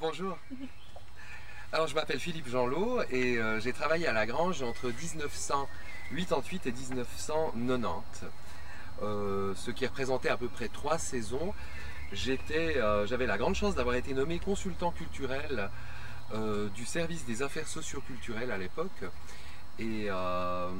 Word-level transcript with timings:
Bonjour. 0.00 0.38
Alors 1.72 1.88
je 1.88 1.94
m'appelle 1.96 2.20
Philippe 2.20 2.48
Jeanlot 2.48 3.02
et 3.10 3.36
euh, 3.38 3.58
j'ai 3.58 3.72
travaillé 3.72 4.06
à 4.06 4.12
la 4.12 4.26
Grange 4.26 4.62
entre 4.62 4.86
1988 4.86 6.66
et 6.66 6.72
1990. 6.72 8.24
Euh, 9.02 9.54
ce 9.56 9.72
qui 9.72 9.86
représentait 9.86 10.28
à 10.28 10.36
peu 10.36 10.46
près 10.48 10.68
trois 10.68 10.98
saisons. 10.98 11.52
Euh, 12.28 13.06
j'avais 13.06 13.26
la 13.26 13.38
grande 13.38 13.56
chance 13.56 13.74
d'avoir 13.74 13.96
été 13.96 14.14
nommé 14.14 14.38
consultant 14.38 14.92
culturel 14.92 15.68
du 16.74 16.84
service 16.84 17.24
des 17.24 17.42
affaires 17.42 17.66
socioculturelles 17.66 18.52
à 18.52 18.58
l'époque. 18.58 19.04
Et 19.80 20.10
à 20.10 20.70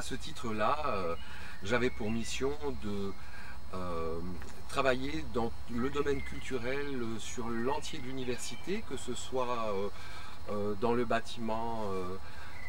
ce 0.00 0.14
titre-là, 0.14 1.16
j'avais 1.62 1.90
pour 1.90 2.10
mission 2.10 2.52
de 2.82 3.12
travailler 4.74 5.24
dans 5.32 5.52
le 5.70 5.88
domaine 5.88 6.20
culturel 6.20 6.86
sur 7.18 7.48
l'entier 7.48 8.00
de 8.00 8.06
l'université, 8.06 8.82
que 8.90 8.96
ce 8.96 9.14
soit 9.14 9.72
dans 10.80 10.92
le 10.94 11.04
bâtiment 11.04 11.84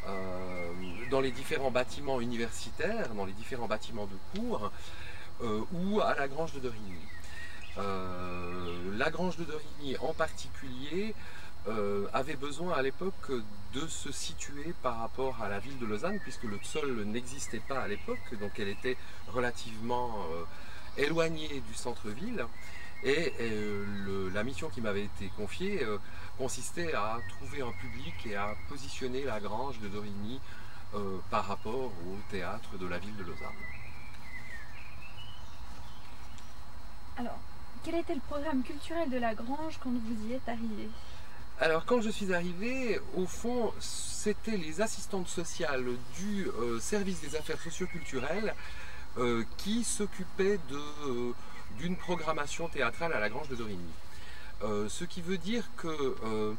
euh, 0.08 0.72
dans 1.10 1.20
les 1.20 1.32
différents 1.32 1.70
bâtiments 1.70 2.20
universitaires, 2.20 3.08
dans 3.14 3.24
les 3.24 3.32
différents 3.32 3.66
bâtiments 3.66 4.06
de 4.06 4.38
cours, 4.38 4.70
euh, 5.42 5.62
ou 5.72 6.00
à 6.00 6.14
la 6.14 6.28
Grange 6.28 6.52
de 6.52 6.60
Dorigny. 6.60 6.94
Euh, 7.78 8.96
la 8.96 9.10
Grange 9.10 9.36
de 9.36 9.44
Dorigny 9.44 9.96
en 9.98 10.12
particulier 10.12 11.14
avait 12.12 12.36
besoin 12.36 12.74
à 12.74 12.82
l'époque 12.82 13.32
de 13.74 13.88
se 13.88 14.12
situer 14.12 14.72
par 14.84 15.00
rapport 15.00 15.42
à 15.42 15.48
la 15.48 15.58
ville 15.58 15.76
de 15.80 15.86
Lausanne, 15.86 16.20
puisque 16.20 16.44
le 16.44 16.60
sol 16.62 17.02
n'existait 17.06 17.58
pas 17.58 17.80
à 17.80 17.88
l'époque, 17.88 18.20
donc 18.40 18.52
elle 18.60 18.68
était 18.68 18.96
relativement 19.26 20.24
éloignée 20.98 21.62
du 21.68 21.74
centre-ville. 21.74 22.44
Et 23.04 23.32
euh, 23.40 24.30
la 24.32 24.42
mission 24.42 24.68
qui 24.68 24.80
m'avait 24.80 25.04
été 25.04 25.30
confiée 25.36 25.84
euh, 25.84 25.98
consistait 26.38 26.94
à 26.94 27.18
trouver 27.28 27.62
un 27.62 27.72
public 27.72 28.14
et 28.26 28.36
à 28.36 28.54
positionner 28.68 29.24
la 29.24 29.38
grange 29.38 29.78
de 29.80 29.88
Dorigny 29.88 30.40
euh, 30.94 31.18
par 31.30 31.46
rapport 31.46 31.92
au 31.92 32.16
théâtre 32.30 32.78
de 32.78 32.86
la 32.86 32.98
ville 32.98 33.14
de 33.16 33.22
Lausanne. 33.22 33.46
Alors, 37.18 37.38
quel 37.84 37.96
était 37.96 38.14
le 38.14 38.20
programme 38.20 38.62
culturel 38.62 39.10
de 39.10 39.18
la 39.18 39.34
grange 39.34 39.78
quand 39.82 39.90
vous 39.90 40.28
y 40.28 40.34
êtes 40.34 40.48
arrivé 40.48 40.88
alors 41.58 41.86
quand 41.86 42.02
je 42.02 42.10
suis 42.10 42.34
arrivé, 42.34 43.00
au 43.14 43.24
fond, 43.24 43.72
c'était 43.80 44.58
les 44.58 44.82
assistantes 44.82 45.26
sociales 45.26 45.86
du 46.18 46.46
service 46.80 47.22
des 47.22 47.34
affaires 47.34 47.58
socioculturelles 47.58 48.54
qui 49.56 49.84
s'occupaient 49.84 50.58
de 50.68 51.34
d'une 51.78 51.96
programmation 51.96 52.68
théâtrale 52.68 53.12
à 53.12 53.20
la 53.20 53.28
Grange 53.28 53.48
de 53.48 53.56
Dorigny. 53.56 53.92
Euh, 54.62 54.88
ce 54.88 55.04
qui 55.04 55.20
veut 55.20 55.38
dire 55.38 55.64
que 55.76 55.88
euh, 56.24 56.54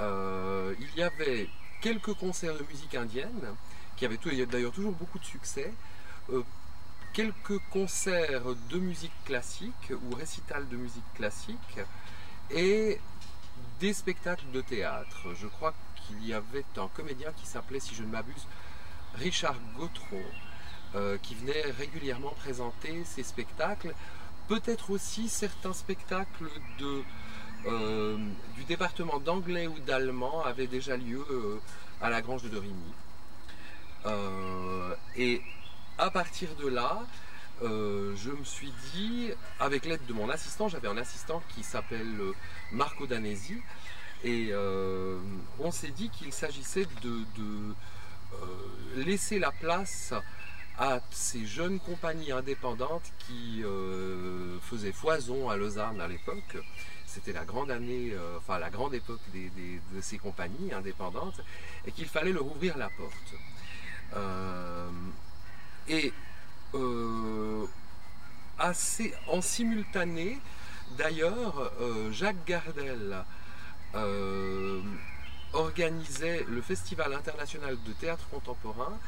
euh, 0.00 0.74
il 0.80 0.98
y 0.98 1.02
avait 1.02 1.48
quelques 1.80 2.14
concerts 2.14 2.56
de 2.56 2.64
musique 2.64 2.94
indienne, 2.94 3.54
qui 3.96 4.04
avaient 4.04 4.18
d'ailleurs 4.46 4.72
toujours 4.72 4.92
beaucoup 4.92 5.18
de 5.18 5.24
succès, 5.24 5.72
quelques 7.12 7.58
concerts 7.70 8.54
de 8.70 8.78
musique 8.78 9.12
classique 9.24 9.92
ou 9.92 10.14
récitals 10.14 10.68
de 10.68 10.76
musique 10.76 11.14
classique, 11.14 11.78
et 12.50 13.00
des 13.80 13.92
spectacles 13.92 14.50
de 14.52 14.60
théâtre. 14.60 15.34
Je 15.34 15.46
crois 15.46 15.74
qu'il 15.96 16.24
y 16.26 16.32
avait 16.32 16.64
un 16.76 16.88
comédien 16.88 17.32
qui 17.32 17.46
s'appelait, 17.46 17.80
si 17.80 17.94
je 17.94 18.02
ne 18.02 18.08
m'abuse, 18.08 18.46
Richard 19.14 19.56
Gautreau, 19.76 20.22
qui 21.22 21.34
venait 21.34 21.62
régulièrement 21.78 22.30
présenter 22.30 23.04
ses 23.04 23.22
spectacles 23.22 23.94
peut-être 24.48 24.90
aussi 24.90 25.28
certains 25.28 25.74
spectacles 25.74 26.50
de, 26.78 27.02
euh, 27.66 28.16
du 28.56 28.64
département 28.64 29.18
d'anglais 29.20 29.66
ou 29.66 29.78
d'allemand 29.80 30.42
avaient 30.42 30.66
déjà 30.66 30.96
lieu 30.96 31.24
euh, 31.30 31.60
à 32.00 32.10
la 32.10 32.22
Grange 32.22 32.42
de 32.42 32.48
Dorigny. 32.48 32.92
Euh, 34.06 34.94
et 35.16 35.42
à 35.98 36.10
partir 36.10 36.48
de 36.56 36.68
là, 36.68 37.02
je 37.60 38.30
me 38.30 38.44
suis 38.44 38.72
dit, 38.94 39.30
avec 39.58 39.84
l'aide 39.84 40.06
de 40.06 40.12
mon 40.12 40.30
assistant, 40.30 40.68
j'avais 40.68 40.86
un 40.86 40.96
assistant 40.96 41.42
qui 41.48 41.64
s'appelle 41.64 42.16
Marco 42.70 43.06
Danesi, 43.06 43.60
et 44.22 44.52
on 45.58 45.72
s'est 45.72 45.90
dit 45.90 46.08
qu'il 46.08 46.32
s'agissait 46.32 46.86
de 47.02 47.74
laisser 48.94 49.40
la 49.40 49.50
place 49.50 50.14
à 50.78 51.00
ces 51.10 51.44
jeunes 51.44 51.80
compagnies 51.80 52.30
indépendantes 52.30 53.12
qui 53.18 53.62
euh, 53.64 54.60
faisaient 54.60 54.92
foison 54.92 55.50
à 55.50 55.56
Lausanne 55.56 56.00
à 56.00 56.06
l'époque. 56.06 56.56
C'était 57.04 57.32
la 57.32 57.44
grande 57.44 57.70
année, 57.70 58.12
euh, 58.12 58.38
enfin 58.38 58.58
la 58.58 58.70
grande 58.70 58.94
époque 58.94 59.20
de 59.34 60.00
ces 60.00 60.18
compagnies 60.18 60.72
indépendantes, 60.72 61.40
et 61.84 61.90
qu'il 61.92 62.06
fallait 62.06 62.32
leur 62.32 62.46
ouvrir 62.46 62.78
la 62.78 62.90
porte. 62.90 63.34
Euh, 64.14 64.90
et 65.88 66.12
assez 68.58 69.14
en 69.26 69.40
simultané, 69.40 70.38
d'ailleurs, 70.98 71.72
Jacques 72.12 72.44
Gardel 72.46 73.24
organisait 75.54 76.44
le 76.46 76.60
Festival 76.60 77.14
international 77.14 77.78
de 77.86 77.92
théâtre 77.92 78.28
contemporain 78.28 78.98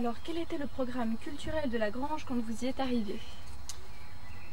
Alors, 0.00 0.14
quel 0.24 0.38
était 0.38 0.56
le 0.56 0.66
programme 0.66 1.18
culturel 1.18 1.68
de 1.68 1.76
la 1.76 1.90
Grange 1.90 2.24
quand 2.26 2.34
vous 2.34 2.64
y 2.64 2.68
êtes 2.68 2.80
arrivé 2.80 3.20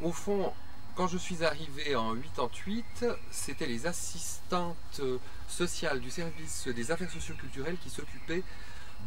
Au 0.03 0.12
fond, 0.12 0.52
quand 0.94 1.08
je 1.08 1.18
suis 1.18 1.41
arrivé 1.41 1.96
en 1.96 2.16
88, 2.16 3.06
c'était 3.31 3.66
les 3.66 3.88
assistantes 3.88 5.00
sociales 5.47 6.02
du 6.02 6.09
service 6.09 6.68
des 6.68 6.91
affaires 6.91 7.09
socioculturelles 7.09 7.78
qui 7.78 7.90
s'occupaient 7.90 8.44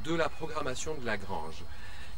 de 0.02 0.14
la 0.14 0.30
programmation 0.30 0.94
de 0.94 1.04
la 1.04 1.18
Grange. 1.18 1.62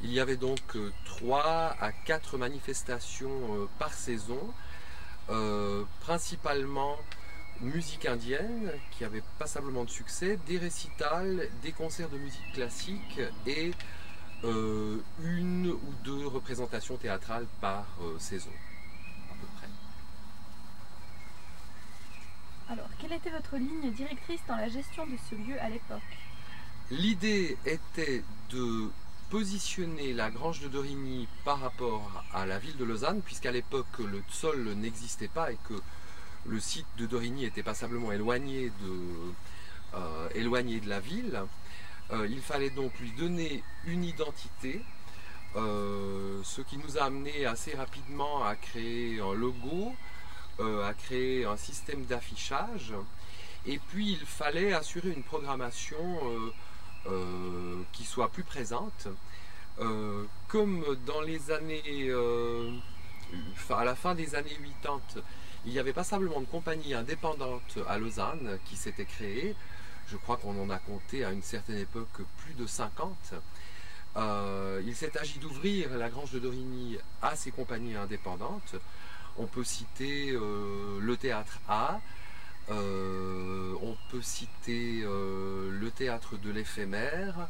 Il 0.03 0.13
y 0.13 0.21
avait 0.21 0.37
donc 0.37 0.79
3 1.05 1.45
euh, 1.45 1.85
à 1.85 1.91
4 1.91 2.39
manifestations 2.39 3.57
euh, 3.57 3.69
par 3.81 3.93
saison, 3.93 4.55
euh, 5.31 5.83
principalement 5.99 6.97
musique 7.61 8.07
indienne, 8.07 8.71
qui 8.93 9.05
avait 9.05 9.25
passablement 9.41 9.83
de 9.83 9.91
succès, 9.91 10.39
des 10.47 10.59
récitals, 10.59 11.49
des 11.61 11.73
concerts 11.73 12.09
de 12.09 12.19
musique 12.19 12.53
classique 12.53 13.21
et 13.49 13.73
euh, 14.45 14.99
une 15.23 15.69
ou 15.69 15.95
deux 16.05 16.27
représentations 16.27 16.97
théâtrales 16.97 17.47
par 17.61 17.87
euh, 18.03 18.19
saison, 18.19 18.51
à 19.31 19.35
peu 19.35 19.47
près. 19.57 19.69
Alors, 22.73 22.89
quelle 22.99 23.13
était 23.13 23.31
votre 23.31 23.57
ligne 23.57 23.93
directrice 23.93 24.41
dans 24.49 24.57
la 24.57 24.69
gestion 24.69 25.07
de 25.07 25.17
ce 25.31 25.35
lieu 25.35 25.61
à 25.61 25.69
l'époque? 25.69 26.01
L'idée 26.91 27.57
était 27.65 28.25
de 28.51 28.91
positionner 29.31 30.13
la 30.13 30.31
Grange 30.31 30.61
de 30.61 30.69
Dorigny 30.69 31.27
par 31.45 31.61
rapport 31.61 32.23
à 32.35 32.45
la 32.45 32.59
ville 32.59 32.77
de 32.77 32.85
Lausanne, 32.85 33.23
puisqu'à 33.25 33.51
l'époque 33.51 33.99
le 33.99 34.23
sol 34.29 34.75
n'existait 34.75 35.29
pas 35.29 35.53
et 35.53 35.59
que 35.69 35.75
le 36.45 36.61
site 36.61 36.87
de 36.99 37.07
Dorigny 37.07 37.45
était 37.45 37.63
passablement 37.63 38.13
éloigné 38.13 38.71
de, 38.83 39.33
euh, 39.95 40.29
éloigné 40.35 40.81
de 40.81 40.89
la 40.89 41.01
ville. 41.01 41.43
Euh, 42.13 42.27
il 42.29 42.41
fallait 42.41 42.71
donc 42.71 42.93
lui 43.01 43.11
donner 43.13 43.63
une 43.87 44.05
identité, 44.05 44.83
euh, 45.57 46.41
ce 46.45 46.61
qui 46.61 46.77
nous 46.77 46.99
a 46.99 47.05
amené 47.05 47.47
assez 47.47 47.75
rapidement 47.75 48.45
à 48.45 48.55
créer 48.55 49.21
un 49.21 49.33
logo, 49.33 49.95
euh, 50.61 50.87
à 50.87 50.93
créer 50.93 51.47
un 51.47 51.57
système 51.57 52.05
d'affichage, 52.05 52.93
et 53.65 53.79
puis 53.79 54.13
il 54.13 54.27
fallait 54.27 54.75
assurer 54.75 55.11
une 55.11 55.23
programmation 55.23 56.21
qui 57.93 58.05
soit 58.05 58.29
plus 58.29 58.45
présente. 58.45 59.09
comme 60.49 60.85
dans 61.07 61.21
les 61.23 61.51
années, 61.51 62.13
à 63.71 63.85
la 63.85 63.95
fin 63.95 64.15
des 64.15 64.35
années 64.35 64.59
80, 64.83 65.01
il 65.65 65.73
y 65.73 65.79
avait 65.79 65.93
passablement 65.93 66.41
de 66.41 66.47
compagnies 66.47 66.95
indépendantes 66.95 67.79
à 67.89 67.99
Lausanne 67.99 68.59
qui 68.67 68.77
s'étaient 68.77 69.05
créées. 69.05 69.55
Je 70.09 70.17
crois 70.17 70.37
qu'on 70.37 70.61
en 70.61 70.71
a 70.71 70.79
compté 70.79 71.25
à 71.25 71.33
une 71.33 71.43
certaine 71.43 71.79
époque 71.79 72.23
plus 72.39 72.55
de 72.55 72.67
50. 72.67 73.35
Euh, 74.17 74.83
il 74.87 74.95
s'est 74.95 75.17
agi 75.19 75.39
d'ouvrir 75.39 75.97
la 75.97 76.11
Grange 76.11 76.33
de 76.33 76.39
Dorigny 76.39 76.99
à 77.23 77.35
ces 77.35 77.51
compagnies 77.51 77.97
indépendantes. 77.97 78.75
On 79.39 79.47
peut 79.47 79.65
citer 79.65 80.31
euh, 80.33 80.99
le 81.01 81.17
théâtre 81.17 81.61
A, 81.67 82.01
euh, 82.71 83.75
on 83.81 83.97
peut 84.11 84.21
citer 84.21 85.03
le 85.03 85.91
théâtre 85.91 86.37
de 86.37 86.51
l'éphémère, 86.51 87.49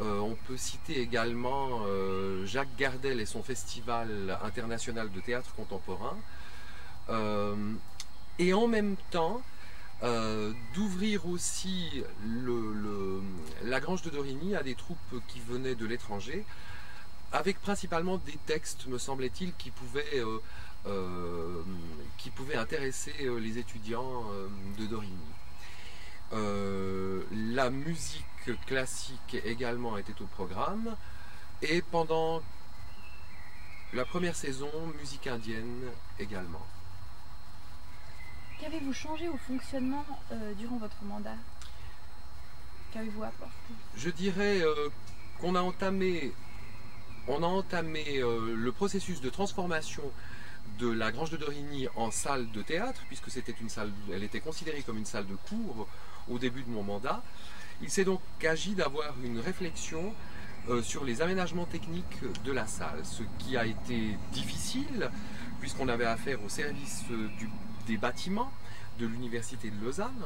on 0.00 0.36
peut 0.46 0.56
citer 0.56 1.00
également 1.00 1.82
Jacques 2.44 2.74
Gardel 2.76 3.20
et 3.20 3.26
son 3.26 3.42
festival 3.42 4.36
international 4.42 5.12
de 5.12 5.20
théâtre 5.20 5.54
contemporain. 5.54 6.16
et 8.38 8.54
en 8.54 8.66
même 8.66 8.96
temps, 9.10 9.42
euh, 10.02 10.52
d'ouvrir 10.74 11.26
aussi 11.26 12.02
la 13.64 13.80
Grange 13.80 14.02
de 14.02 14.10
Dorigny 14.10 14.56
à 14.56 14.62
des 14.62 14.74
troupes 14.74 14.98
qui 15.28 15.40
venaient 15.40 15.74
de 15.74 15.86
l'étranger, 15.86 16.44
avec 17.32 17.60
principalement 17.60 18.18
des 18.18 18.38
textes, 18.46 18.86
me 18.86 18.98
semblait-il, 18.98 19.54
qui 19.54 19.70
pouvaient, 19.70 20.22
qui 22.18 22.30
pouvaient 22.30 22.56
intéresser 22.56 23.14
les 23.40 23.58
étudiants 23.58 24.24
de 24.78 24.86
Dorigny. 24.86 25.12
la 27.56 27.70
musique 27.70 28.24
classique 28.66 29.36
également 29.44 29.96
était 29.96 30.20
au 30.20 30.26
programme. 30.26 30.96
Et 31.62 31.80
pendant 31.80 32.42
la 33.92 34.04
première 34.04 34.34
saison, 34.34 34.70
musique 34.98 35.26
indienne 35.26 35.84
également. 36.18 36.66
Qu'avez-vous 38.72 38.94
changé 38.94 39.28
au 39.28 39.36
fonctionnement 39.36 40.02
euh, 40.32 40.54
durant 40.54 40.78
votre 40.78 40.96
mandat? 41.02 41.36
Qu'avez-vous 42.90 43.22
apporté? 43.22 43.74
Je 43.98 44.08
dirais 44.08 44.62
euh, 44.62 44.88
qu'on 45.38 45.54
a 45.56 45.60
entamé, 45.60 46.32
on 47.28 47.42
a 47.42 47.46
entamé 47.46 48.20
euh, 48.20 48.54
le 48.56 48.72
processus 48.72 49.20
de 49.20 49.28
transformation 49.28 50.02
de 50.78 50.90
la 50.90 51.12
Grange 51.12 51.28
de 51.28 51.36
Dorigny 51.36 51.86
en 51.96 52.10
salle 52.10 52.50
de 52.50 52.62
théâtre, 52.62 53.02
puisque 53.08 53.30
c'était 53.30 53.54
une 53.60 53.68
salle, 53.68 53.92
elle 54.10 54.22
était 54.22 54.40
considérée 54.40 54.80
comme 54.80 54.96
une 54.96 55.04
salle 55.04 55.26
de 55.26 55.36
cours 55.50 55.86
au 56.30 56.38
début 56.38 56.62
de 56.62 56.70
mon 56.70 56.82
mandat. 56.82 57.22
Il 57.82 57.90
s'est 57.90 58.04
donc 58.04 58.22
agi 58.42 58.74
d'avoir 58.74 59.12
une 59.22 59.38
réflexion 59.38 60.14
sur 60.82 61.04
les 61.04 61.20
aménagements 61.20 61.66
techniques 61.66 62.20
de 62.44 62.52
la 62.52 62.66
salle, 62.66 63.04
ce 63.04 63.24
qui 63.38 63.56
a 63.56 63.66
été 63.66 64.16
difficile, 64.32 65.10
puisqu'on 65.60 65.88
avait 65.88 66.06
affaire 66.06 66.42
au 66.42 66.48
service 66.48 67.02
des 67.86 67.96
bâtiments 67.96 68.50
de 68.98 69.06
l'Université 69.06 69.70
de 69.70 69.84
Lausanne. 69.84 70.24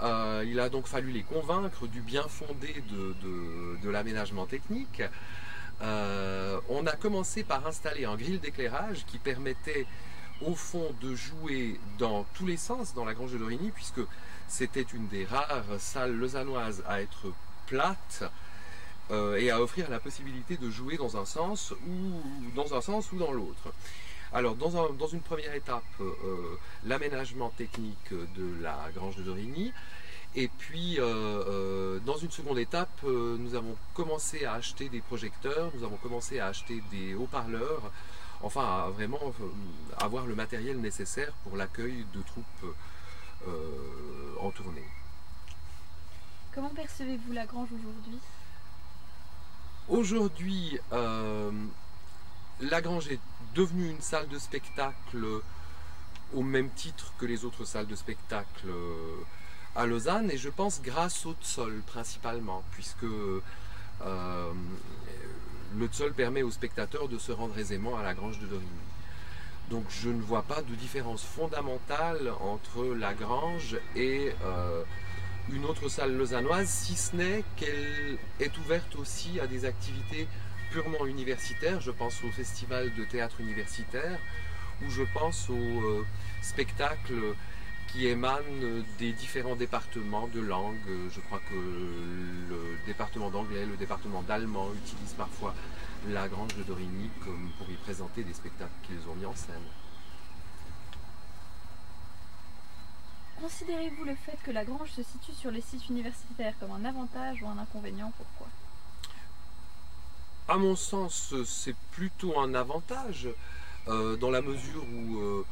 Euh, 0.00 0.44
il 0.46 0.60
a 0.60 0.68
donc 0.68 0.86
fallu 0.86 1.10
les 1.10 1.22
convaincre 1.22 1.86
du 1.88 2.00
bien 2.00 2.22
fondé 2.28 2.82
de, 2.90 3.90
l'aménagement 3.90 4.46
technique. 4.46 5.02
Euh, 5.80 6.60
on 6.68 6.86
a 6.86 6.92
commencé 6.92 7.44
par 7.44 7.66
installer 7.66 8.04
un 8.04 8.16
grille 8.16 8.38
d'éclairage 8.38 9.04
qui 9.06 9.18
permettait 9.18 9.86
au 10.44 10.54
fond 10.54 10.94
de 11.00 11.14
jouer 11.14 11.80
dans 11.98 12.24
tous 12.34 12.46
les 12.46 12.56
sens 12.56 12.94
dans 12.94 13.04
la 13.04 13.14
Grange 13.14 13.32
de 13.32 13.38
Lorigny, 13.38 13.70
puisque 13.70 14.00
c'était 14.46 14.86
une 14.94 15.08
des 15.08 15.24
rares 15.24 15.64
salles 15.78 16.14
lausannoises 16.14 16.82
à 16.86 17.00
être 17.00 17.32
plate 17.66 18.24
euh, 19.10 19.36
et 19.36 19.50
à 19.50 19.60
offrir 19.60 19.90
la 19.90 19.98
possibilité 20.00 20.56
de 20.56 20.70
jouer 20.70 20.96
dans 20.96 21.16
un 21.16 21.24
sens 21.24 21.72
ou 21.88 22.52
dans 22.54 22.74
un 22.74 22.80
sens 22.80 23.10
ou 23.12 23.18
dans 23.18 23.32
l'autre. 23.32 23.72
Alors, 24.32 24.54
dans, 24.56 25.06
une 25.06 25.20
première 25.20 25.54
étape, 25.54 25.82
euh, 26.00 26.12
euh, 26.24 26.58
l'aménagement 26.84 27.48
technique 27.50 28.10
de 28.10 28.62
la 28.62 28.76
Grange 28.94 29.16
de 29.16 29.22
Dorigny. 29.22 29.72
Et 30.36 30.48
puis, 30.48 30.96
euh, 30.98 31.98
dans 32.00 32.18
une 32.18 32.30
seconde 32.30 32.58
étape, 32.58 33.02
nous 33.02 33.54
avons 33.54 33.74
commencé 33.94 34.44
à 34.44 34.54
acheter 34.54 34.90
des 34.90 35.00
projecteurs, 35.00 35.70
nous 35.74 35.84
avons 35.84 35.96
commencé 35.96 36.38
à 36.38 36.46
acheter 36.48 36.82
des 36.90 37.14
haut-parleurs, 37.14 37.90
enfin, 38.42 38.84
à 38.86 38.90
vraiment 38.90 39.32
avoir 39.98 40.26
le 40.26 40.34
matériel 40.34 40.78
nécessaire 40.78 41.32
pour 41.44 41.56
l'accueil 41.56 42.04
de 42.12 42.22
troupes 42.22 42.76
en 44.40 44.50
tournée. 44.50 44.86
Comment 46.54 46.68
percevez-vous 46.70 47.32
la 47.32 47.46
Grange 47.46 47.68
aujourd'hui? 47.72 48.18
Aujourd'hui, 49.88 50.78
Grange 52.60 53.08
est 53.08 53.20
devenue 53.54 53.90
une 53.90 54.00
salle 54.00 54.28
de 54.28 54.38
spectacle 54.38 55.24
au 56.34 56.42
même 56.42 56.70
titre 56.70 57.12
que 57.18 57.26
les 57.26 57.44
autres 57.44 57.64
salles 57.64 57.86
de 57.86 57.94
spectacle 57.94 58.68
euh, 58.68 59.16
à 59.74 59.86
Lausanne, 59.86 60.30
et 60.30 60.36
je 60.36 60.48
pense 60.48 60.82
grâce 60.82 61.24
au 61.24 61.34
Tsol 61.42 61.80
principalement, 61.86 62.62
puisque 62.72 63.04
euh, 63.04 64.52
le 65.76 65.86
Tsol 65.86 66.12
permet 66.12 66.42
aux 66.42 66.50
spectateurs 66.50 67.08
de 67.08 67.18
se 67.18 67.32
rendre 67.32 67.58
aisément 67.58 67.96
à 67.96 68.02
la 68.02 68.14
Grange 68.14 68.38
de 68.40 68.46
Dorigny. 68.46 68.68
Donc 69.70 69.84
je 69.88 70.08
ne 70.08 70.20
vois 70.20 70.42
pas 70.42 70.62
de 70.62 70.74
différence 70.74 71.22
fondamentale 71.22 72.32
entre 72.40 72.84
la 72.94 73.14
Grange 73.14 73.76
et 73.94 74.32
euh, 74.42 74.82
une 75.50 75.64
autre 75.64 75.88
salle 75.88 76.16
lausannoise, 76.16 76.68
si 76.68 76.96
ce 76.96 77.16
n'est 77.16 77.44
qu'elle 77.56 78.18
est 78.40 78.56
ouverte 78.58 78.96
aussi 78.96 79.40
à 79.40 79.46
des 79.46 79.64
activités 79.64 80.26
purement 80.70 81.06
universitaire, 81.06 81.80
je 81.80 81.90
pense 81.90 82.22
au 82.24 82.30
festival 82.30 82.92
de 82.94 83.04
théâtre 83.04 83.40
universitaire, 83.40 84.18
ou 84.82 84.90
je 84.90 85.02
pense 85.14 85.50
aux 85.50 85.54
euh, 85.54 86.06
spectacles 86.42 87.34
qui 87.88 88.06
émanent 88.06 88.84
des 88.98 89.12
différents 89.12 89.56
départements 89.56 90.28
de 90.28 90.40
langue. 90.40 90.76
Je 91.10 91.20
crois 91.20 91.40
que 91.48 91.54
le 91.54 92.78
département 92.86 93.30
d'anglais, 93.30 93.64
le 93.64 93.76
département 93.76 94.22
d'allemand 94.22 94.68
utilisent 94.74 95.14
parfois 95.16 95.54
la 96.08 96.28
Grange 96.28 96.54
de 96.56 96.62
Dorigny 96.62 97.10
comme 97.24 97.50
pour 97.58 97.68
y 97.70 97.76
présenter 97.76 98.22
des 98.24 98.34
spectacles 98.34 98.70
qu'ils 98.82 99.08
ont 99.10 99.14
mis 99.14 99.26
en 99.26 99.34
scène. 99.34 99.54
Considérez-vous 103.40 104.04
le 104.04 104.14
fait 104.16 104.36
que 104.44 104.50
la 104.50 104.64
Grange 104.64 104.90
se 104.90 105.02
situe 105.02 105.32
sur 105.32 105.50
les 105.50 105.60
sites 105.60 105.88
universitaires 105.88 106.54
comme 106.60 106.72
un 106.72 106.84
avantage 106.84 107.42
ou 107.42 107.48
un 107.48 107.58
inconvénient? 107.58 108.12
Pourquoi? 108.16 108.48
À 110.48 110.56
mon 110.56 110.76
sens, 110.76 111.34
c'est 111.44 111.76
plutôt 111.92 112.38
un 112.38 112.54
avantage 112.54 113.28
euh, 113.86 114.16
dans 114.16 114.30
la 114.30 114.40
mesure 114.40 114.82
où 114.82 115.18
euh, 115.18 115.44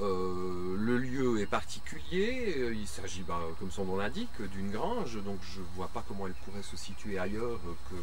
euh, 0.00 0.76
le 0.78 0.98
lieu 0.98 1.40
est 1.40 1.46
particulier. 1.46 2.70
Il 2.74 2.86
s'agit, 2.86 3.22
bah, 3.22 3.40
comme 3.58 3.70
son 3.70 3.86
nom 3.86 3.96
l'indique, 3.96 4.42
d'une 4.52 4.70
grange, 4.70 5.16
donc 5.22 5.38
je 5.42 5.60
ne 5.60 5.66
vois 5.74 5.88
pas 5.88 6.04
comment 6.06 6.26
elle 6.26 6.34
pourrait 6.44 6.62
se 6.62 6.76
situer 6.76 7.18
ailleurs 7.18 7.58
que 7.90 7.96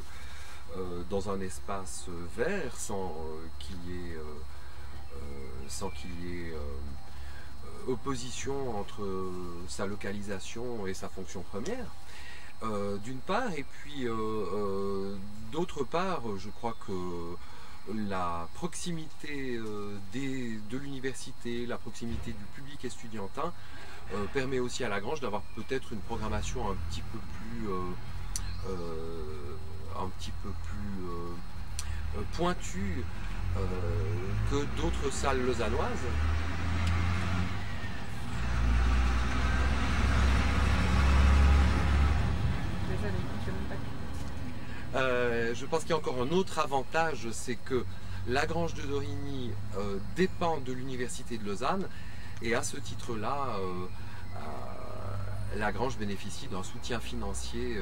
dans 1.10 1.32
un 1.32 1.42
espace 1.42 2.06
vert 2.38 2.78
sans 2.78 3.18
qu'il 3.58 3.76
y 3.90 4.12
ait 4.12 4.18
opposition 7.88 8.80
entre 8.80 9.32
sa 9.68 9.88
localisation 9.88 10.86
et 10.86 10.94
sa 10.94 11.10
fonction 11.10 11.42
première. 11.42 11.88
Euh, 12.62 12.98
d'une 12.98 13.20
part, 13.20 13.54
et 13.56 13.64
puis 13.64 14.06
euh, 14.06 14.12
euh, 14.12 15.16
d'autre 15.52 15.86
part, 15.86 16.22
je 16.38 16.50
crois 16.50 16.76
que 16.86 16.92
la 18.10 18.50
proximité 18.54 19.58
de 19.58 20.78
l'université, 20.78 21.66
la 21.66 21.78
proximité 21.78 22.34
du 22.34 22.44
public 22.54 22.84
estudiantin 22.86 23.52
permet 24.34 24.60
aussi 24.60 24.84
à 24.84 24.90
la 24.90 25.00
Grange 25.00 25.22
d'avoir 25.22 25.42
peut-être 25.56 25.94
une 25.94 26.00
programmation 26.02 26.70
un 26.70 26.76
petit 26.90 27.02
peu 27.02 27.18
plus, 27.18 27.74
un 29.98 30.10
petit 30.20 30.32
peu 30.44 30.50
plus 30.50 32.26
pointue 32.34 33.04
que 34.52 34.66
d'autres 34.80 35.12
salles 35.12 35.44
lausannoises. 35.44 36.06
Euh, 44.96 45.54
je 45.54 45.66
pense 45.66 45.82
qu'il 45.82 45.92
y 45.92 45.94
a 45.94 45.98
encore 45.98 46.22
un 46.22 46.32
autre 46.32 46.60
avantage, 46.60 47.28
c'est 47.32 47.56
que 47.56 47.86
la 48.28 48.46
Grange 48.46 48.74
de 48.74 48.82
Dorigny 48.82 49.52
euh, 49.78 50.00
dépend 50.16 50.58
de 50.58 50.74
l'Université 50.74 51.38
de 51.38 51.46
Lausanne 51.46 51.88
et 52.42 52.56
à 52.56 52.64
ce 52.64 52.78
titre-là, 52.78 53.58
euh, 53.60 53.88
la 55.58 55.72
Grange 55.72 55.98
bénéficie 55.98 56.48
d'un 56.48 56.64
soutien 56.64 57.00
financier 57.00 57.78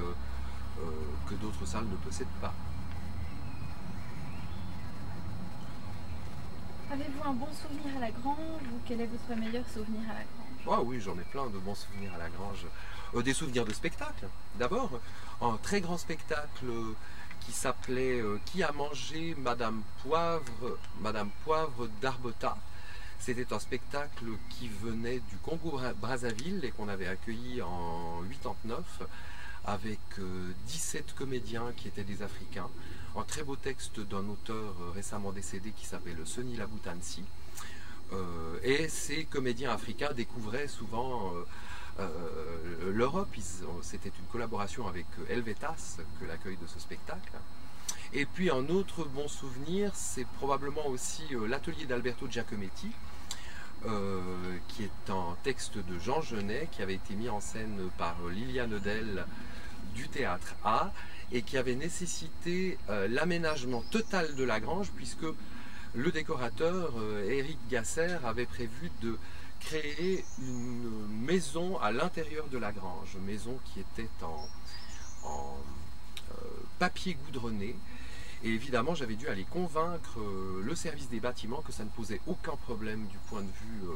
que 1.27 1.33
d'autres 1.35 1.65
salles 1.65 1.87
ne 1.89 1.95
possèdent 1.97 2.27
pas. 2.41 2.53
Avez-vous 6.91 7.29
un 7.29 7.33
bon 7.33 7.47
souvenir 7.51 7.97
à 7.97 7.99
la 7.99 8.11
Grange 8.11 8.37
ou 8.73 8.79
quel 8.87 9.01
est 9.01 9.07
votre 9.07 9.39
meilleur 9.39 9.67
souvenir 9.67 10.01
à 10.09 10.13
la 10.13 10.23
Grange? 10.23 10.79
Ah 10.79 10.81
oui, 10.81 11.01
j'en 11.01 11.17
ai 11.19 11.25
plein 11.31 11.47
de 11.47 11.57
bons 11.57 11.75
souvenirs 11.75 12.13
à 12.15 12.17
la 12.17 12.29
Grange. 12.29 12.65
Des 13.15 13.33
souvenirs 13.33 13.65
de 13.65 13.73
spectacle, 13.73 14.27
d'abord 14.59 14.99
un 15.41 15.57
très 15.63 15.81
grand 15.81 15.97
spectacle 15.97 16.65
qui 17.41 17.51
s'appelait 17.51 18.19
euh, 18.19 18.39
Qui 18.45 18.63
a 18.63 18.71
mangé 18.71 19.35
Madame 19.37 19.81
Poivre, 20.03 20.77
Madame 20.99 21.29
Poivre 21.45 21.87
d'Arbota. 22.01 22.57
C'était 23.19 23.53
un 23.53 23.59
spectacle 23.59 24.25
qui 24.49 24.67
venait 24.67 25.19
du 25.19 25.37
Congo-Brazzaville 25.43 26.63
et 26.63 26.71
qu'on 26.71 26.87
avait 26.87 27.07
accueilli 27.07 27.61
en 27.61 28.21
89 28.43 28.83
avec 29.65 29.99
17 30.67 31.01
euh, 31.01 31.13
comédiens 31.17 31.73
qui 31.75 31.87
étaient 31.87 32.03
des 32.03 32.21
Africains. 32.21 32.69
Un 33.15 33.23
très 33.23 33.43
beau 33.43 33.55
texte 33.55 33.99
d'un 33.99 34.27
auteur 34.29 34.75
euh, 34.81 34.91
récemment 34.93 35.31
décédé 35.31 35.71
qui 35.71 35.85
s'appelle 35.85 36.17
Sonny 36.25 36.55
Laboutansi. 36.55 37.23
et 38.63 38.87
ces 38.87 39.25
comédiens 39.25 39.71
africains 39.71 40.13
découvraient 40.13 40.69
souvent 40.69 41.33
euh, 41.33 41.45
L'Europe, 42.85 43.35
c'était 43.81 44.09
une 44.09 44.25
collaboration 44.31 44.87
avec 44.87 45.05
Helvetas 45.29 45.97
que 46.19 46.25
l'accueil 46.25 46.57
de 46.61 46.67
ce 46.67 46.79
spectacle. 46.79 47.31
Et 48.13 48.25
puis 48.25 48.49
un 48.49 48.69
autre 48.69 49.03
bon 49.05 49.27
souvenir, 49.27 49.91
c'est 49.93 50.25
probablement 50.25 50.87
aussi 50.87 51.23
euh, 51.33 51.47
l'atelier 51.47 51.85
d'Alberto 51.85 52.27
Giacometti, 52.29 52.89
euh, 53.85 54.21
qui 54.69 54.83
est 54.83 55.09
un 55.09 55.35
texte 55.43 55.77
de 55.77 55.99
Jean 55.99 56.21
Genet 56.21 56.69
qui 56.71 56.81
avait 56.81 56.95
été 56.95 57.15
mis 57.15 57.29
en 57.29 57.41
scène 57.41 57.77
par 57.97 58.15
Liliane 58.31 58.73
Odel 58.73 59.25
du 59.93 60.07
théâtre 60.07 60.55
A 60.63 60.91
et 61.31 61.41
qui 61.41 61.57
avait 61.57 61.75
nécessité 61.75 62.77
l'aménagement 63.09 63.83
total 63.91 64.35
de 64.35 64.43
la 64.43 64.59
grange 64.59 64.91
puisque 64.95 65.25
le 65.93 66.11
décorateur 66.11 66.93
Eric 67.27 67.57
Gasser 67.69 68.15
avait 68.23 68.45
prévu 68.45 68.91
de 69.01 69.17
créer 69.59 70.23
une 70.39 71.07
maison 71.25 71.77
à 71.79 71.91
l'intérieur 71.91 72.47
de 72.47 72.57
la 72.57 72.71
grange, 72.71 73.17
maison 73.25 73.59
qui 73.65 73.79
était 73.79 74.09
en, 74.21 74.47
papier 76.79 77.17
goudronné. 77.25 77.75
Et 78.43 78.49
évidemment, 78.49 78.93
j'avais 78.93 79.15
dû 79.15 79.27
aller 79.27 79.45
convaincre 79.45 80.19
le 80.61 80.75
service 80.75 81.09
des 81.09 81.19
bâtiments 81.19 81.61
que 81.61 81.71
ça 81.71 81.83
ne 81.83 81.89
posait 81.89 82.21
aucun 82.27 82.55
problème 82.55 83.07
du 83.07 83.17
point 83.29 83.41
de 83.41 83.47
vue 83.47 83.89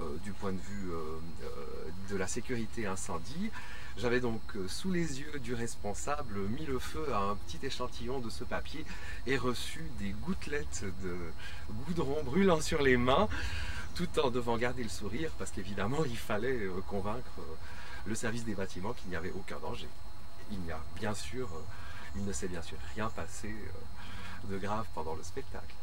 euh, 0.00 0.16
du 0.24 0.32
point 0.32 0.50
de 0.50 0.58
vue 0.58 0.90
euh, 0.90 1.20
euh, 1.44 2.10
de 2.10 2.16
la 2.16 2.26
sécurité 2.26 2.84
incendie. 2.84 3.52
J'avais 3.96 4.18
donc 4.18 4.40
sous 4.66 4.90
les 4.90 5.20
yeux 5.20 5.38
du 5.38 5.54
responsable 5.54 6.40
mis 6.48 6.66
le 6.66 6.80
feu 6.80 7.06
à 7.14 7.20
un 7.20 7.36
petit 7.36 7.64
échantillon 7.64 8.18
de 8.18 8.28
ce 8.28 8.42
papier 8.42 8.84
et 9.28 9.36
reçu 9.36 9.84
des 10.00 10.10
gouttelettes 10.10 10.84
de 11.04 11.16
goudron 11.86 12.24
brûlant 12.24 12.60
sur 12.60 12.82
les 12.82 12.96
mains 12.96 13.28
tout 13.94 14.08
en 14.18 14.30
devant 14.30 14.56
garder 14.56 14.82
le 14.82 14.88
sourire 14.88 15.30
parce 15.38 15.50
qu'évidemment 15.50 16.04
il 16.04 16.16
fallait 16.16 16.60
convaincre 16.88 17.40
le 18.06 18.14
service 18.14 18.44
des 18.44 18.54
bâtiments 18.54 18.92
qu'il 18.92 19.10
n'y 19.10 19.16
avait 19.16 19.32
aucun 19.32 19.58
danger. 19.60 19.88
Il 20.50 20.60
n'y 20.60 20.72
a 20.72 20.80
bien 20.96 21.14
sûr, 21.14 21.48
il 22.16 22.24
ne 22.24 22.32
s'est 22.32 22.48
bien 22.48 22.62
sûr 22.62 22.76
rien 22.94 23.08
passé 23.08 23.54
de 24.48 24.58
grave 24.58 24.86
pendant 24.94 25.14
le 25.14 25.22
spectacle. 25.22 25.74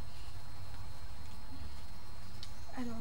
Alors, 2.77 2.97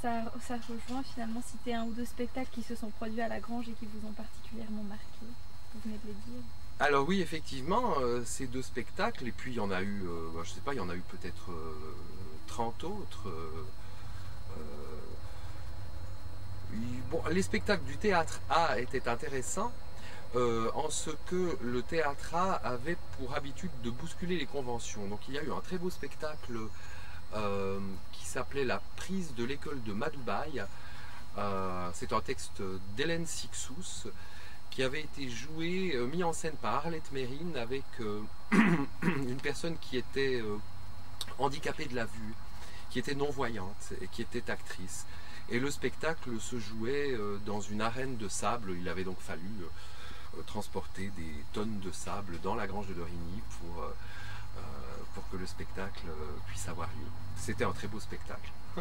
ça, 0.00 0.56
rejoint 0.68 1.02
finalement 1.02 1.42
citer 1.46 1.74
un 1.74 1.84
ou 1.84 1.92
deux 1.92 2.04
spectacles 2.04 2.50
qui 2.52 2.62
se 2.62 2.74
sont 2.74 2.90
produits 2.90 3.20
à 3.20 3.28
la 3.28 3.40
Grange 3.40 3.68
et 3.68 3.72
qui 3.72 3.86
vous 3.86 4.06
ont 4.06 4.12
particulièrement 4.12 4.82
marqué. 4.82 5.26
Vous 5.74 5.80
venez 5.84 5.98
de 6.02 6.08
le 6.08 6.14
dire. 6.14 6.42
Alors 6.80 7.06
oui, 7.06 7.20
effectivement, 7.20 7.94
euh, 8.00 8.22
ces 8.24 8.46
deux 8.46 8.62
spectacles, 8.62 9.28
et 9.28 9.32
puis 9.32 9.52
il 9.52 9.56
y 9.56 9.60
en 9.60 9.70
a 9.70 9.82
eu, 9.82 10.02
euh, 10.04 10.42
je 10.42 10.50
sais 10.50 10.60
pas, 10.60 10.74
il 10.74 10.78
y 10.78 10.80
en 10.80 10.88
a 10.88 10.96
eu 10.96 11.02
peut-être 11.08 11.50
30 12.48 12.82
euh, 12.82 12.86
autres. 12.88 13.32
Bon, 17.10 17.22
les 17.30 17.42
spectacles 17.42 17.84
du 17.84 17.96
théâtre 17.96 18.40
A 18.50 18.78
étaient 18.78 19.08
intéressants 19.08 19.72
en 20.34 20.88
ce 20.88 21.10
que 21.26 21.58
le 21.60 21.82
théâtre 21.82 22.34
A 22.34 22.54
avait 22.54 22.96
pour 23.18 23.34
habitude 23.34 23.70
de 23.84 23.90
bousculer 23.90 24.38
les 24.38 24.46
conventions. 24.46 25.06
Donc 25.06 25.20
il 25.28 25.34
y 25.34 25.38
a 25.38 25.42
eu 25.42 25.52
un 25.52 25.60
très 25.60 25.76
beau 25.76 25.90
spectacle 25.90 26.58
euh, 27.34 27.78
qui 28.12 28.26
s'appelait 28.26 28.64
La 28.64 28.82
prise 28.96 29.34
de 29.34 29.44
l'école 29.44 29.82
de 29.84 29.92
Madoubaï. 29.94 30.64
Euh, 31.38 31.90
c'est 31.94 32.12
un 32.12 32.20
texte 32.20 32.62
d'Hélène 32.94 33.26
Sixous 33.26 34.10
qui 34.70 34.82
avait 34.82 35.00
été 35.00 35.30
joué, 35.30 35.92
euh, 35.94 36.06
mis 36.06 36.24
en 36.24 36.34
scène 36.34 36.56
par 36.60 36.74
Arlette 36.74 37.10
Mérine 37.12 37.56
avec 37.56 37.84
une 38.52 39.40
personne 39.42 39.78
qui 39.78 39.96
était 39.96 40.42
handicapée 41.38 41.86
de 41.86 41.94
la 41.94 42.04
vue, 42.04 42.34
qui 42.92 43.00
était 43.00 43.16
non-voyante 43.16 43.92
et 44.00 44.06
qui 44.06 44.22
était 44.22 44.50
actrice. 44.50 45.06
Et 45.48 45.58
le 45.58 45.70
spectacle 45.70 46.38
se 46.40 46.58
jouait 46.58 47.18
dans 47.44 47.60
une 47.60 47.80
arène 47.80 48.16
de 48.16 48.28
sable. 48.28 48.76
Il 48.78 48.88
avait 48.88 49.02
donc 49.02 49.18
fallu 49.18 49.50
transporter 50.46 51.10
des 51.16 51.34
tonnes 51.52 51.80
de 51.80 51.90
sable 51.90 52.38
dans 52.42 52.54
la 52.54 52.68
grange 52.68 52.86
de 52.86 52.94
Dorigny 52.94 53.42
pour 53.58 53.84
pour 55.14 55.28
que 55.28 55.36
le 55.36 55.46
spectacle 55.46 56.06
euh, 56.08 56.36
puisse 56.46 56.68
avoir 56.68 56.88
lieu. 56.88 57.06
C'était 57.36 57.64
un 57.64 57.72
très 57.72 57.88
beau 57.88 58.00
spectacle. 58.00 58.50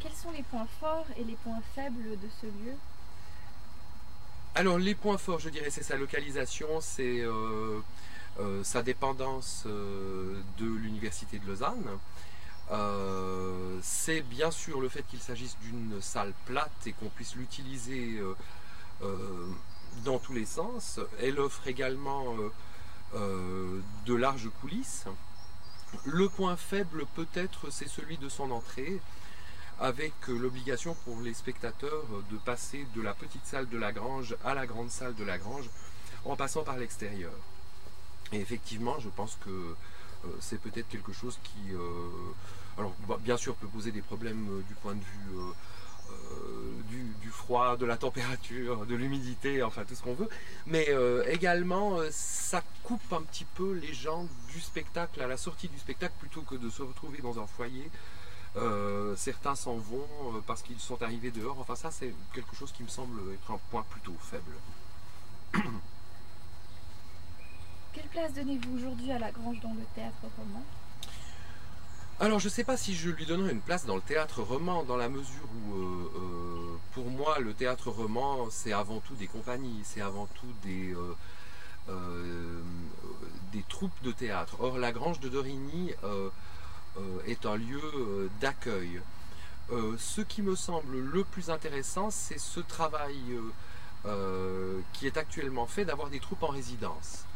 Quels 0.00 0.12
sont 0.12 0.32
les 0.32 0.42
points 0.42 0.66
forts 0.80 1.06
et 1.16 1.24
les 1.24 1.36
points 1.36 1.60
faibles 1.74 2.18
de 2.18 2.28
ce 2.40 2.46
lieu? 2.46 2.74
Alors 4.54 4.78
les 4.78 4.94
points 4.94 5.18
forts, 5.18 5.38
je 5.38 5.48
dirais, 5.48 5.70
c'est 5.70 5.82
sa 5.82 5.96
localisation, 5.96 6.80
c'est 6.80 7.20
euh, 7.20 7.30
euh, 7.30 7.80
sa 8.62 8.82
dépendance 8.82 9.64
de 9.66 10.66
l'Université 10.66 11.38
de 11.38 11.46
Lausanne. 11.46 11.84
c'est 13.82 14.22
bien 14.22 14.50
sûr 14.50 14.80
le 14.80 14.88
fait 14.88 15.02
qu'il 15.02 15.20
s'agisse 15.20 15.56
d'une 15.62 16.00
salle 16.00 16.32
plate 16.46 16.86
et 16.86 16.92
qu'on 16.92 17.08
puisse 17.08 17.34
l'utiliser 17.36 18.20
dans 20.04 20.18
tous 20.18 20.32
les 20.32 20.46
sens. 20.46 21.00
Elle 21.20 21.38
offre 21.38 21.66
également 21.68 22.34
euh, 23.14 23.80
de 24.06 24.14
larges 24.14 24.48
coulisses. 24.62 25.04
Le 26.06 26.30
point 26.30 26.56
faible 26.56 27.04
peut-être 27.14 27.70
c'est 27.70 27.88
celui 27.88 28.16
de 28.16 28.30
son 28.30 28.50
entrée, 28.50 29.00
avec 29.78 30.14
l'obligation 30.28 30.96
pour 31.04 31.20
les 31.20 31.34
spectateurs 31.34 32.04
de 32.30 32.36
passer 32.38 32.86
de 32.94 33.02
la 33.02 33.12
petite 33.12 33.44
salle 33.44 33.68
de 33.68 33.76
la 33.76 33.92
grange 33.92 34.34
à 34.44 34.54
la 34.54 34.66
grande 34.66 34.90
salle 34.90 35.14
de 35.14 35.24
la 35.24 35.36
grange 35.36 35.68
en 36.24 36.36
passant 36.36 36.62
par 36.62 36.78
l'extérieur. 36.78 37.32
Et 38.32 38.40
effectivement, 38.40 38.98
je 38.98 39.08
pense 39.08 39.36
que 39.44 39.50
euh, 39.50 40.28
c'est 40.40 40.60
peut-être 40.60 40.88
quelque 40.88 41.12
chose 41.12 41.38
qui, 41.44 41.74
euh, 41.74 42.08
alors 42.78 42.94
bah, 43.08 43.18
bien 43.20 43.36
sûr, 43.36 43.54
peut 43.56 43.66
poser 43.66 43.92
des 43.92 44.02
problèmes 44.02 44.62
du 44.68 44.74
point 44.74 44.94
de 44.94 45.00
vue 45.00 45.52
euh, 46.32 46.72
du, 47.22 47.30
froid, 47.30 47.76
de 47.78 47.86
la 47.86 47.96
température, 47.96 48.84
de 48.84 48.94
l'humidité, 48.94 49.62
enfin 49.62 49.84
tout 49.84 49.94
ce 49.94 50.02
qu'on 50.02 50.12
veut. 50.12 50.28
Mais 50.66 50.86
euh, 50.90 51.24
également, 51.26 51.98
euh, 51.98 52.08
ça 52.10 52.62
coupe 52.82 53.12
un 53.12 53.22
petit 53.22 53.46
peu 53.46 53.72
les 53.72 53.94
gens 53.94 54.26
du 54.52 54.60
spectacle 54.60 55.22
à 55.22 55.26
la 55.26 55.38
sortie 55.38 55.68
du 55.68 55.78
spectacle 55.78 56.12
plutôt 56.20 56.42
que 56.42 56.54
de 56.54 56.68
se 56.68 56.82
retrouver 56.82 57.18
dans 57.22 57.40
un 57.40 57.46
foyer. 57.46 57.90
certains 59.16 59.54
s'en 59.54 59.76
vont 59.76 60.06
parce 60.46 60.62
qu'ils 60.62 60.78
sont 60.78 61.02
arrivés 61.02 61.30
dehors. 61.30 61.58
Enfin 61.58 61.74
ça, 61.74 61.90
c'est 61.90 62.14
quelque 62.34 62.54
chose 62.54 62.70
qui 62.72 62.82
me 62.82 62.88
semble 62.88 63.18
être 63.32 63.50
un 63.50 63.58
point 63.70 63.84
plutôt 63.88 64.14
faible. 64.20 64.52
Quelle 67.92 68.08
place 68.08 68.32
donnez-vous 68.32 68.78
aujourd'hui 68.78 69.12
à 69.12 69.18
la 69.18 69.30
Grange 69.30 69.60
dans 69.60 69.74
le 69.74 69.84
théâtre 69.94 70.22
roman? 70.38 70.64
Alors 72.20 72.38
je 72.38 72.46
ne 72.46 72.50
sais 72.50 72.64
pas 72.64 72.78
si 72.78 72.94
je 72.94 73.10
lui 73.10 73.26
donnerais 73.26 73.52
une 73.52 73.60
place 73.60 73.84
dans 73.84 73.96
le 73.96 74.00
théâtre 74.00 74.40
roman, 74.42 74.82
dans 74.82 74.96
la 74.96 75.10
mesure 75.10 75.44
où 75.66 75.74
euh, 75.74 76.10
euh, 76.16 76.76
pour 76.92 77.10
moi 77.10 77.38
le 77.38 77.52
théâtre 77.52 77.90
roman 77.90 78.48
c'est 78.50 78.72
avant 78.72 79.00
tout 79.00 79.14
des 79.16 79.26
compagnies, 79.26 79.80
c'est 79.84 80.00
avant 80.00 80.26
tout 80.26 80.46
des, 80.62 80.94
euh, 81.90 82.62
des 83.52 83.64
troupes 83.68 84.02
de 84.02 84.12
théâtre. 84.12 84.56
Or 84.60 84.78
la 84.78 84.92
Grange 84.92 85.20
de 85.20 85.28
Dorigny 85.28 85.92
est 87.26 87.44
un 87.44 87.56
lieu 87.56 88.30
d'accueil. 88.40 89.02
ce 89.98 90.22
qui 90.22 90.40
me 90.40 90.56
semble 90.56 90.98
le 90.98 91.24
plus 91.24 91.50
intéressant 91.50 92.10
c'est 92.10 92.38
ce 92.38 92.60
travail 92.60 93.36
qui 94.94 95.06
est 95.06 95.18
actuellement 95.18 95.66
fait 95.66 95.84
d'avoir 95.84 96.08
des 96.08 96.20
troupes 96.20 96.42
en 96.42 96.48
résidence. 96.48 97.26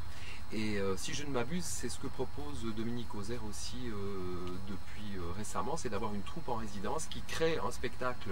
Et 0.52 0.78
euh, 0.78 0.96
si 0.96 1.12
je 1.12 1.24
ne 1.24 1.30
m'abuse, 1.30 1.64
c'est 1.64 1.88
ce 1.88 1.98
que 1.98 2.06
propose 2.06 2.62
Dominique 2.76 3.12
Auzer 3.16 3.40
aussi 3.48 3.88
euh, 3.88 4.46
depuis 4.68 5.16
euh, 5.16 5.32
récemment, 5.36 5.76
c'est 5.76 5.88
d'avoir 5.88 6.14
une 6.14 6.22
troupe 6.22 6.48
en 6.48 6.54
résidence 6.54 7.06
qui 7.06 7.20
crée 7.22 7.58
un 7.58 7.72
spectacle 7.72 8.30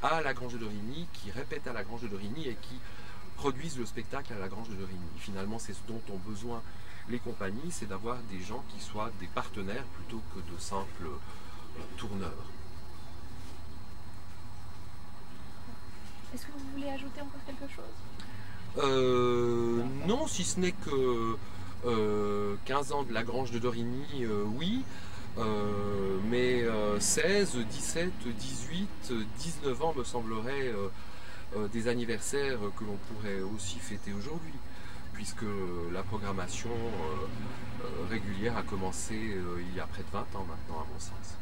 à 0.00 0.20
la 0.20 0.32
Grange 0.32 0.52
de 0.52 0.58
Dorigny, 0.58 1.08
qui 1.12 1.32
répète 1.32 1.66
à 1.66 1.72
la 1.72 1.82
Grange 1.82 2.02
de 2.02 2.08
Dorigny 2.08 2.46
et 2.46 2.54
qui 2.54 2.78
produise 3.36 3.76
le 3.78 3.84
spectacle 3.84 4.32
à 4.32 4.38
la 4.38 4.46
Grange 4.48 4.68
de 4.68 4.74
Dorigny. 4.74 5.08
Finalement, 5.18 5.58
c'est 5.58 5.72
ce 5.72 5.80
dont 5.88 6.00
ont 6.10 6.18
besoin 6.18 6.62
les 7.08 7.18
compagnies, 7.18 7.70
c'est 7.70 7.86
d'avoir 7.86 8.18
des 8.30 8.40
gens 8.40 8.62
qui 8.68 8.80
soient 8.80 9.10
des 9.18 9.26
partenaires 9.26 9.84
plutôt 9.96 10.22
que 10.34 10.38
de 10.52 10.58
simples 10.58 11.08
tourneurs. 11.96 12.30
Est-ce 16.32 16.46
que 16.46 16.52
vous 16.52 16.70
voulez 16.74 16.90
ajouter 16.90 17.20
encore 17.20 17.40
quelque 17.44 17.66
chose? 17.74 17.84
Non, 20.06 20.26
si 20.26 20.44
ce 20.44 20.60
n'est 20.60 20.72
que 20.72 21.36
15 21.84 21.86
euh, 21.86 22.94
ans 22.94 23.02
de 23.02 23.12
la 23.12 23.22
Grange 23.22 23.50
de 23.50 23.58
Dorigny, 23.58 24.24
euh, 24.24 24.44
oui. 24.44 24.82
Euh, 25.38 26.18
mais 26.30 26.64
16, 26.98 27.58
17, 27.70 28.10
18, 28.26 29.12
19 29.38 29.82
ans 29.82 29.94
me 29.94 30.02
sembleraient 30.02 30.72
des 31.72 31.88
anniversaires 31.88 32.58
que 32.76 32.84
l'on 32.84 32.96
pourrait 32.96 33.42
aussi 33.42 33.78
fêter 33.78 34.14
aujourd'hui, 34.14 34.54
puisque 35.12 35.44
la 35.92 36.02
programmation 36.02 36.70
régulière 38.08 38.56
a 38.56 38.62
commencé 38.62 39.14
il 39.14 39.76
y 39.76 39.80
a 39.80 39.86
près 39.86 40.02
de 40.02 40.10
20 40.10 40.20
ans 40.20 40.46
maintenant, 40.48 40.80
à 40.80 40.86
mon 40.90 40.98
sens. 40.98 41.36